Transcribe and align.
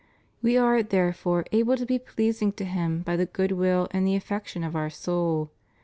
We 0.41 0.57
are, 0.57 0.81
therefore, 0.81 1.45
able 1.51 1.77
to 1.77 1.85
be 1.85 1.99
pleasing 1.99 2.53
to 2.53 2.65
Him 2.65 3.03
by 3.03 3.15
the 3.15 3.27
good 3.27 3.51
will 3.51 3.87
and 3.91 4.07
the 4.07 4.15
affec 4.15 4.47
tion 4.47 4.63
of 4.63 4.75
our 4.75 4.89
soul. 4.89 5.51